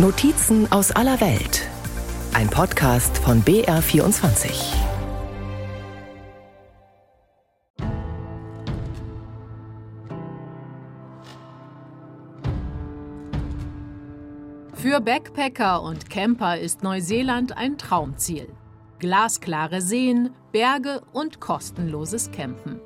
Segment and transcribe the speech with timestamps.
[0.00, 1.68] Notizen aus aller Welt.
[2.32, 4.48] Ein Podcast von BR24.
[14.74, 18.46] Für Backpacker und Camper ist Neuseeland ein Traumziel.
[19.00, 22.80] Glasklare Seen, Berge und kostenloses Campen.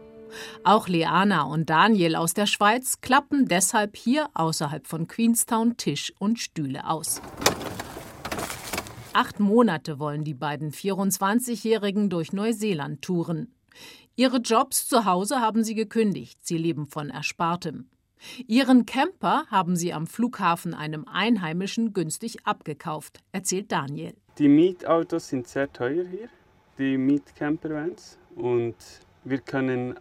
[0.64, 6.38] Auch Leana und Daniel aus der Schweiz klappen deshalb hier außerhalb von Queenstown Tisch und
[6.38, 7.20] Stühle aus.
[9.12, 13.54] Acht Monate wollen die beiden 24-Jährigen durch Neuseeland touren.
[14.16, 17.88] Ihre Jobs zu Hause haben sie gekündigt, sie leben von Erspartem.
[18.46, 24.14] Ihren Camper haben sie am Flughafen einem Einheimischen günstig abgekauft, erzählt Daniel.
[24.38, 26.29] Die Mietautos sind sehr teuer hier,
[26.79, 28.18] die Mietcampervans.
[28.35, 28.76] Und
[29.24, 29.96] wir können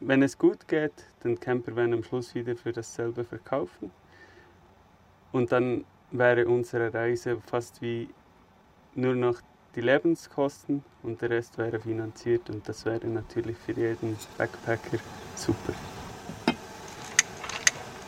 [0.00, 0.92] wenn es gut geht,
[1.24, 3.90] den Campervan am Schluss wieder für dasselbe verkaufen.
[5.32, 8.08] Und dann wäre unsere Reise fast wie
[8.94, 9.40] nur noch
[9.74, 14.98] die Lebenskosten und der Rest wäre finanziert und das wäre natürlich für jeden Backpacker
[15.36, 15.74] super.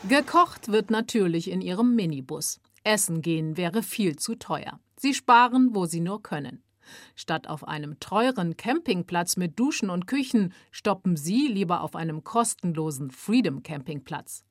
[0.09, 2.61] Gekocht wird natürlich in ihrem Minibus.
[2.83, 4.81] Essen gehen wäre viel zu teuer.
[4.97, 6.63] Sie sparen, wo sie nur können.
[7.15, 13.11] Statt auf einem teuren Campingplatz mit Duschen und Küchen stoppen Sie lieber auf einem kostenlosen
[13.11, 14.45] Freedom Campingplatz.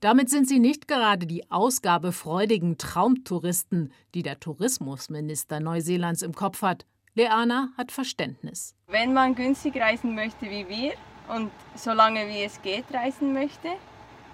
[0.00, 6.86] Damit sind sie nicht gerade die ausgabefreudigen Traumtouristen, die der Tourismusminister Neuseelands im Kopf hat.
[7.14, 8.74] Leana hat Verständnis.
[8.86, 10.92] Wenn man günstig reisen möchte wie wir
[11.28, 13.68] und solange wie es geht reisen möchte,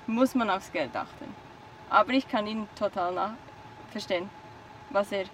[0.06, 1.26] muss man aufs Geld achten.
[1.88, 3.36] Aber ich kann ihn total
[3.90, 4.28] verstehen,
[4.90, 5.24] was er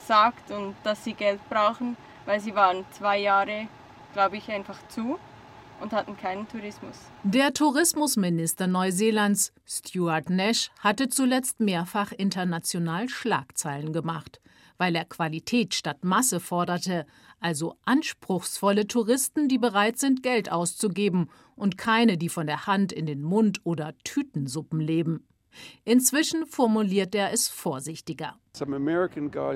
[0.00, 3.68] sagt und dass sie Geld brauchen, weil sie waren zwei Jahre,
[4.12, 5.18] glaube ich, einfach zu
[5.80, 6.96] und hatten keinen Tourismus.
[7.22, 14.40] Der Tourismusminister Neuseelands, Stuart Nash, hatte zuletzt mehrfach international Schlagzeilen gemacht,
[14.78, 17.06] weil er Qualität statt Masse forderte,
[17.40, 23.06] also anspruchsvolle Touristen, die bereit sind, Geld auszugeben und keine, die von der Hand in
[23.06, 25.26] den Mund oder Tütensuppen leben.
[25.84, 28.36] Inzwischen formuliert er es vorsichtiger.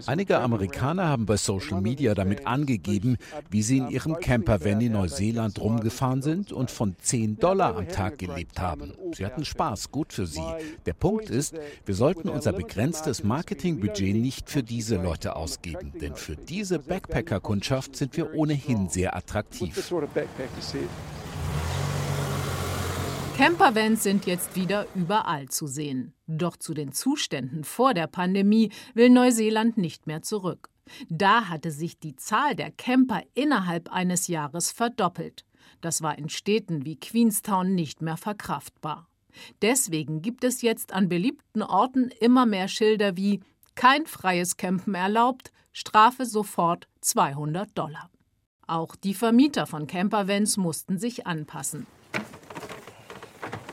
[0.06, 3.16] Einige Amerikaner haben bei Social Media damit angegeben,
[3.50, 8.18] wie sie in ihrem Campervan in Neuseeland rumgefahren sind und von 10 Dollar am Tag
[8.18, 8.92] gelebt haben.
[9.12, 10.46] Sie hatten Spaß, gut für sie.
[10.86, 16.36] Der Punkt ist, wir sollten unser begrenztes Marketingbudget nicht für diese Leute ausgeben, denn für
[16.36, 19.74] diese Backpacker-Kundschaft sind wir ohnehin sehr attraktiv.
[23.36, 26.14] Campervans sind jetzt wieder überall zu sehen.
[26.28, 30.70] Doch zu den Zuständen vor der Pandemie will Neuseeland nicht mehr zurück.
[31.08, 35.44] Da hatte sich die Zahl der Camper innerhalb eines Jahres verdoppelt.
[35.80, 39.08] Das war in Städten wie Queenstown nicht mehr verkraftbar.
[39.62, 43.40] Deswegen gibt es jetzt an beliebten Orten immer mehr Schilder wie
[43.74, 48.10] kein freies Campen erlaubt, Strafe sofort 200 Dollar.
[48.68, 51.88] Auch die Vermieter von Campervans mussten sich anpassen.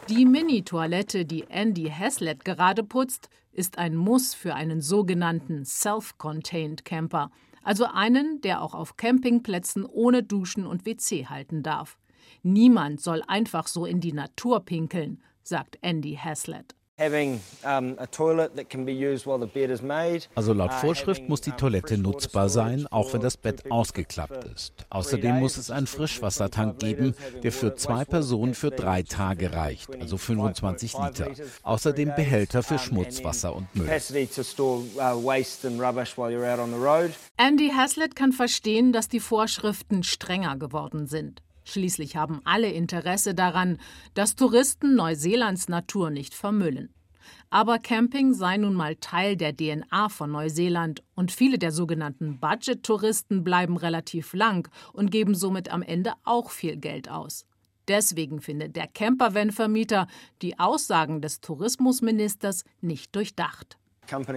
[0.09, 7.31] Die Mini-Toilette, die Andy Haslett gerade putzt, ist ein Muss für einen sogenannten Self-Contained Camper,
[7.63, 11.97] also einen, der auch auf Campingplätzen ohne Duschen und WC halten darf.
[12.43, 16.75] Niemand soll einfach so in die Natur pinkeln, sagt Andy Haslett.
[20.35, 24.73] Also laut uh, Vorschrift muss die Toilette nutzbar sein, auch wenn das Bett ausgeklappt ist.
[24.89, 30.17] Außerdem muss es einen Frischwassertank geben, der für zwei Personen für drei Tage reicht, also
[30.17, 31.31] 25 Liter.
[31.63, 33.87] Außerdem Behälter für Schmutzwasser und Müll.
[33.87, 33.91] Uh,
[37.37, 41.41] Andy Haslett kann verstehen, dass die Vorschriften strenger geworden sind.
[41.71, 43.77] Schließlich haben alle Interesse daran,
[44.13, 46.93] dass Touristen Neuseelands Natur nicht vermüllen.
[47.49, 53.45] Aber Camping sei nun mal Teil der DNA von Neuseeland und viele der sogenannten Budget-Touristen
[53.45, 57.45] bleiben relativ lang und geben somit am Ende auch viel Geld aus.
[57.87, 60.07] Deswegen findet der Campervan-Vermieter
[60.41, 63.77] die Aussagen des Tourismusministers nicht durchdacht.
[64.07, 64.27] Firmen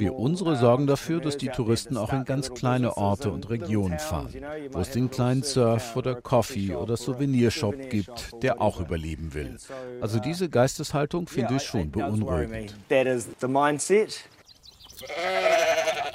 [0.00, 4.34] wie unsere sorgen dafür, dass die Touristen auch in ganz kleine Orte und Regionen fahren,
[4.72, 9.56] wo es den kleinen Surf- oder Coffee- oder Souvenirshop gibt, der auch überleben will.
[10.00, 12.74] Also diese Geisteshaltung finde ich schon beunruhigend.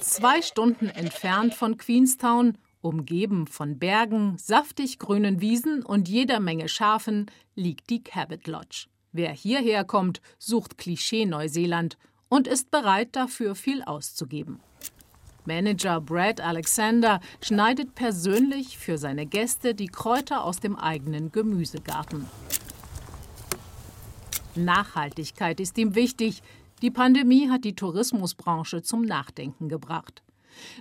[0.01, 7.25] Zwei Stunden entfernt von Queenstown Umgeben von Bergen, saftig grünen Wiesen und jeder Menge Schafen
[7.55, 8.87] liegt die Cabot Lodge.
[9.11, 11.97] Wer hierher kommt, sucht Klischee Neuseeland
[12.29, 14.61] und ist bereit, dafür viel auszugeben.
[15.45, 22.27] Manager Brad Alexander schneidet persönlich für seine Gäste die Kräuter aus dem eigenen Gemüsegarten.
[24.55, 26.43] Nachhaltigkeit ist ihm wichtig.
[26.81, 30.23] Die Pandemie hat die Tourismusbranche zum Nachdenken gebracht.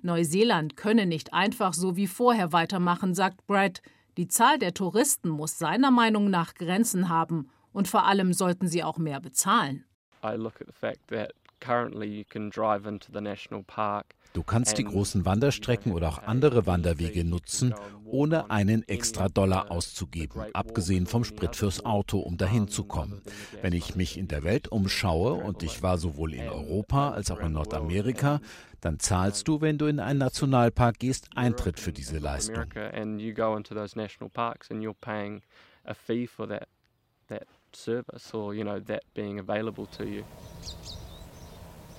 [0.02, 3.82] Neuseeland könne nicht einfach so wie vorher weitermachen, sagt Brad.
[4.16, 8.82] Die Zahl der Touristen muss seiner Meinung nach Grenzen haben und vor allem sollten sie
[8.82, 9.84] auch mehr bezahlen.
[10.24, 14.42] I look at the fact that currently you can drive into the national park Du
[14.42, 21.06] kannst die großen Wanderstrecken oder auch andere Wanderwege nutzen, ohne einen extra Dollar auszugeben, abgesehen
[21.06, 23.22] vom Sprit fürs Auto, um dahin zu kommen.
[23.62, 27.40] Wenn ich mich in der Welt umschaue, und ich war sowohl in Europa als auch
[27.40, 28.40] in Nordamerika,
[28.80, 32.64] dann zahlst du, wenn du in einen Nationalpark gehst, Eintritt für diese Leistung.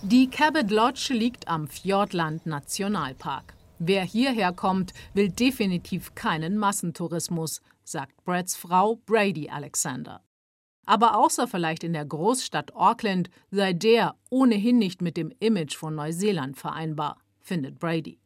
[0.02, 3.54] Die Cabot Lodge liegt am Fjordland Nationalpark.
[3.80, 10.22] Wer hierher kommt, will definitiv keinen Massentourismus, sagt Brads Frau Brady Alexander.
[10.86, 15.96] Aber außer vielleicht in der Großstadt Auckland sei der ohnehin nicht mit dem Image von
[15.96, 18.22] Neuseeland vereinbar, findet Brady.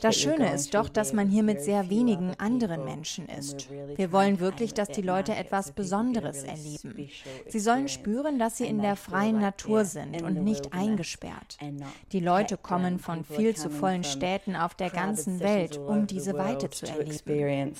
[0.00, 3.68] Das Schöne ist doch, dass man hier mit sehr wenigen anderen Menschen ist.
[3.96, 7.08] Wir wollen wirklich, dass die Leute etwas Besonderes erleben.
[7.48, 11.56] Sie sollen spüren, dass sie in der freien Natur sind und nicht eingesperrt.
[12.12, 16.68] Die Leute kommen von viel zu vollen Städten auf der ganzen Welt, um diese Weite
[16.68, 17.72] zu erleben.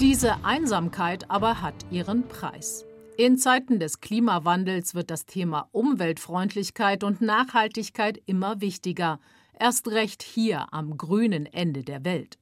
[0.00, 2.84] Diese Einsamkeit aber hat ihren Preis.
[3.16, 9.20] In Zeiten des Klimawandels wird das Thema Umweltfreundlichkeit und Nachhaltigkeit immer wichtiger,
[9.56, 12.38] erst recht hier am grünen Ende der Welt.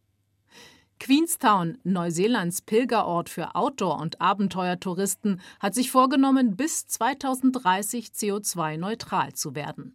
[0.99, 9.95] Queenstown, Neuseelands Pilgerort für Outdoor- und Abenteuertouristen, hat sich vorgenommen, bis 2030 CO2-neutral zu werden.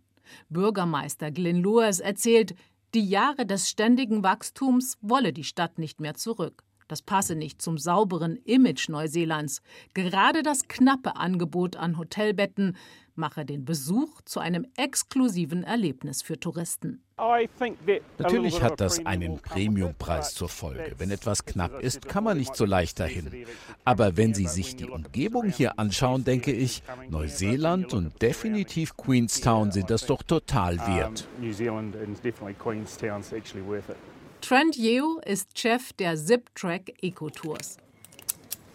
[0.49, 2.53] Bürgermeister Glenn Lewis erzählt,
[2.93, 6.66] die Jahre des ständigen Wachstums wolle die Stadt nicht mehr zurück.
[6.87, 9.61] Das passe nicht zum sauberen Image Neuseelands.
[9.93, 12.77] Gerade das knappe Angebot an Hotelbetten
[13.17, 17.01] mache den Besuch zu einem exklusiven Erlebnis für Touristen.
[18.19, 20.93] Natürlich hat das einen Premiumpreis zur Folge.
[20.99, 23.45] Wenn etwas knapp ist, kann man nicht so leicht dahin.
[23.83, 29.89] Aber wenn Sie sich die Umgebung hier anschauen, denke ich, Neuseeland und definitiv Queenstown sind
[29.89, 31.27] das doch total wert.
[34.41, 37.77] Trent Yeo ist Chef der Zip-Track Eco-Tours.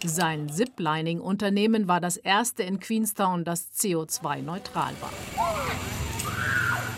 [0.04, 5.12] Sein Ziplining-Unternehmen war das erste in Queenstown, das CO2-neutral war.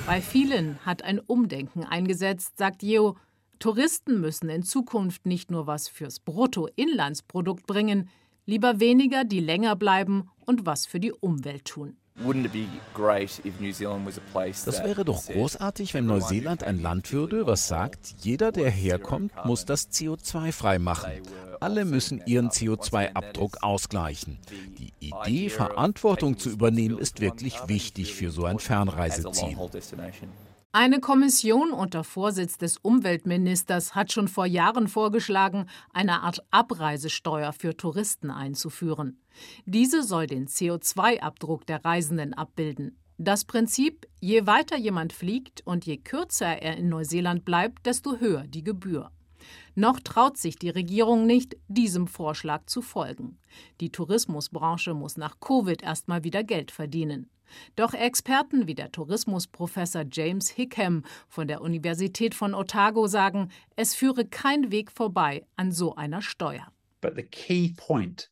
[0.06, 3.16] Bei vielen hat ein Umdenken eingesetzt, sagt Yeo.
[3.58, 8.08] Touristen müssen in Zukunft nicht nur was fürs Bruttoinlandsprodukt bringen,
[8.46, 11.96] lieber weniger, die länger bleiben und was für die Umwelt tun.
[14.64, 19.64] Das wäre doch großartig, wenn Neuseeland ein Land würde, was sagt, jeder, der herkommt, muss
[19.64, 21.10] das CO2 frei machen.
[21.60, 24.38] Alle müssen ihren CO2-Abdruck ausgleichen.
[24.78, 29.56] Die Idee, Verantwortung zu übernehmen, ist wirklich wichtig für so ein Fernreiseziel.
[30.76, 37.76] Eine Kommission unter Vorsitz des Umweltministers hat schon vor Jahren vorgeschlagen, eine Art Abreisesteuer für
[37.76, 39.20] Touristen einzuführen.
[39.66, 42.98] Diese soll den CO2-Abdruck der Reisenden abbilden.
[43.18, 48.42] Das Prinzip, je weiter jemand fliegt und je kürzer er in Neuseeland bleibt, desto höher
[48.48, 49.12] die Gebühr.
[49.76, 53.38] Noch traut sich die Regierung nicht, diesem Vorschlag zu folgen.
[53.80, 57.30] Die Tourismusbranche muss nach Covid erstmal wieder Geld verdienen.
[57.76, 64.24] Doch Experten wie der Tourismusprofessor James Hickham von der Universität von Otago sagen, es führe
[64.24, 66.66] kein Weg vorbei an so einer Steuer.
[67.00, 68.30] But the key point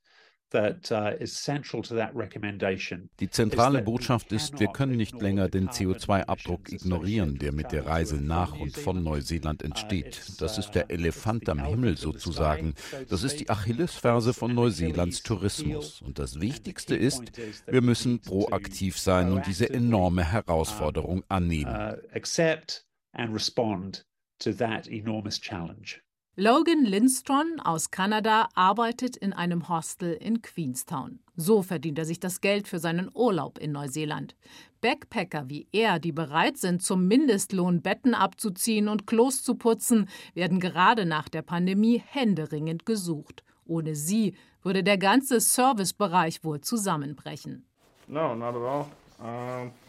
[3.21, 8.17] Die zentrale Botschaft ist, wir können nicht länger den CO2-Abdruck ignorieren, der mit der Reise
[8.17, 10.41] nach und von Neuseeland entsteht.
[10.41, 12.75] Das ist der Elefant am Himmel sozusagen.
[13.09, 16.03] Das ist die Achillesferse von Neuseelands Tourismus.
[16.03, 17.33] Und das Wichtigste ist,
[17.67, 21.75] wir müssen proaktiv sein und diese enorme Herausforderung annehmen.
[21.75, 24.07] Uh, accept and respond
[24.39, 26.01] to that enormous challenge.
[26.37, 31.19] Logan Lindstrom aus Kanada arbeitet in einem Hostel in Queenstown.
[31.37, 34.35] So verdient er sich das Geld für seinen Urlaub in Neuseeland.
[34.81, 40.59] Backpacker wie er, die bereit sind, zum Mindestlohn Betten abzuziehen und Klos zu putzen, werden
[40.59, 43.45] gerade nach der Pandemie händeringend gesucht.
[43.67, 47.67] Ohne sie würde der ganze Servicebereich wohl zusammenbrechen.
[48.09, 48.87] No, not at all.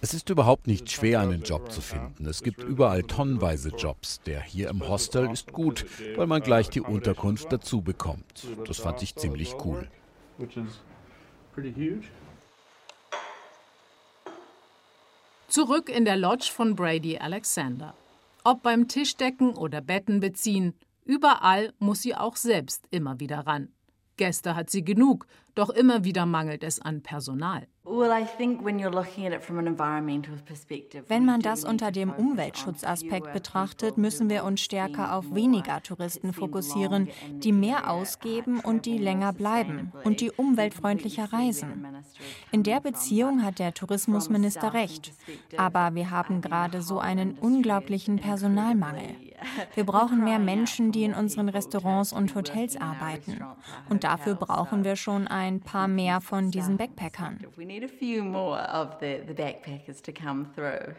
[0.01, 2.27] Es ist überhaupt nicht schwer, einen Job zu finden.
[2.27, 4.21] Es gibt überall tonnenweise Jobs.
[4.21, 5.85] Der hier im Hostel ist gut,
[6.15, 8.45] weil man gleich die Unterkunft dazu bekommt.
[8.67, 9.87] Das fand ich ziemlich cool.
[15.47, 17.95] Zurück in der Lodge von Brady Alexander.
[18.43, 20.73] Ob beim Tischdecken oder Betten beziehen,
[21.05, 23.69] überall muss sie auch selbst immer wieder ran.
[24.17, 25.25] Gäste hat sie genug,
[25.55, 27.67] doch immer wieder mangelt es an Personal.
[31.07, 37.09] Wenn man das unter dem Umweltschutzaspekt betrachtet, müssen wir uns stärker auf weniger Touristen fokussieren,
[37.29, 41.85] die mehr ausgeben und die länger bleiben und die umweltfreundlicher reisen.
[42.51, 45.11] In der Beziehung hat der Tourismusminister recht.
[45.57, 49.15] Aber wir haben gerade so einen unglaublichen Personalmangel.
[49.75, 53.43] Wir brauchen mehr Menschen, die in unseren Restaurants und Hotels arbeiten.
[53.89, 57.39] Und dafür brauchen wir schon ein paar mehr von diesen Backpackern
[57.73, 60.95] need a few more of the, the backpackers to come through.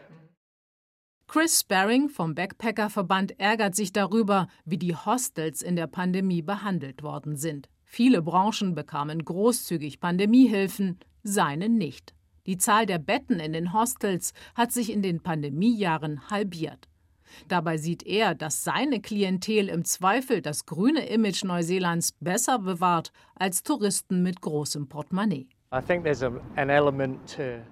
[1.27, 7.35] Chris Sparring vom Backpackerverband ärgert sich darüber, wie die Hostels in der Pandemie behandelt worden
[7.35, 7.67] sind.
[7.83, 12.13] Viele Branchen bekamen großzügig Pandemiehilfen, seine nicht.
[12.45, 16.87] Die Zahl der Betten in den Hostels hat sich in den Pandemiejahren halbiert.
[17.47, 23.63] Dabei sieht er, dass seine Klientel im Zweifel das grüne Image Neuseelands besser bewahrt als
[23.63, 25.47] Touristen mit großem Portemonnaie.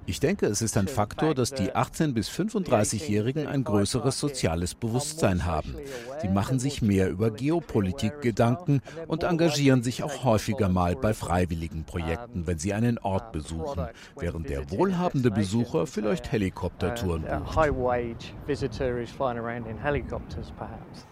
[0.06, 5.46] Ich denke, es ist ein Faktor, dass die 18- bis 35-Jährigen ein größeres soziales Bewusstsein
[5.46, 5.76] haben.
[6.22, 11.86] Sie machen sich mehr über Geopolitik Gedanken und engagieren sich auch häufiger mal bei freiwilligen
[11.86, 13.88] Projekten, wenn sie einen Ort besuchen,
[14.20, 17.56] während der wohlhabende Besucher vielleicht Helikoptertouren bucht.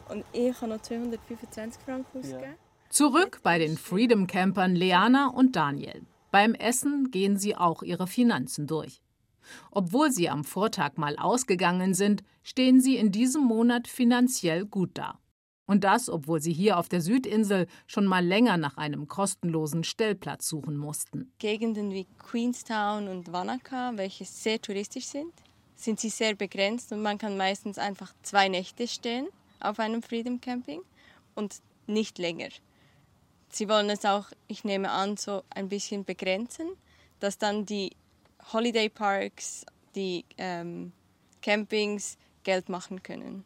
[0.10, 2.56] Und ich habe noch 225 Franken ausgegeben.
[2.90, 6.02] Zurück bei den Freedom Campern Leana und Daniel.
[6.32, 9.02] Beim Essen gehen sie auch ihre Finanzen durch.
[9.70, 15.20] Obwohl sie am Vortag mal ausgegangen sind, stehen sie in diesem Monat finanziell gut da.
[15.66, 20.48] Und das, obwohl sie hier auf der Südinsel schon mal länger nach einem kostenlosen Stellplatz
[20.48, 21.32] suchen mussten.
[21.38, 25.34] Gegenden wie Queenstown und Wanaka, welche sehr touristisch sind,
[25.76, 29.28] sind sie sehr begrenzt und man kann meistens einfach zwei Nächte stehen
[29.60, 30.82] auf einem Freedom Camping
[31.36, 32.50] und nicht länger.
[33.52, 36.70] Sie wollen es auch, ich nehme an, so ein bisschen begrenzen,
[37.20, 37.92] dass dann die
[38.54, 39.66] Holiday Parks,
[39.96, 40.94] die ähm,
[41.42, 43.44] Campings Geld machen können.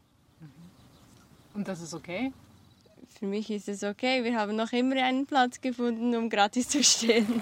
[1.54, 2.32] Und das ist okay?
[3.18, 4.24] Für mich ist es okay.
[4.24, 7.42] Wir haben noch immer einen Platz gefunden, um gratis zu stehen.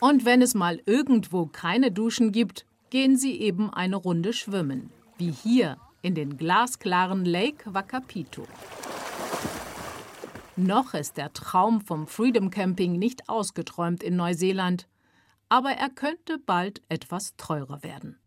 [0.00, 4.90] Und wenn es mal irgendwo keine Duschen gibt, gehen sie eben eine Runde schwimmen.
[5.16, 8.46] Wie hier in den glasklaren Lake Wakapito.
[10.56, 14.86] Noch ist der Traum vom Freedom Camping nicht ausgeträumt in Neuseeland,
[15.48, 18.18] aber er könnte bald etwas teurer werden.